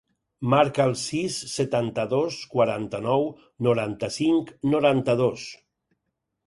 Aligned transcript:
Marca 0.51 0.87
el 0.91 0.95
sis, 1.01 1.35
setanta-dos, 1.55 2.39
quaranta-nou, 2.55 3.29
noranta-cinc, 3.69 4.55
noranta-dos. 4.75 5.47